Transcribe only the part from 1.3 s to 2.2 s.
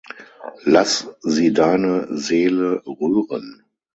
deine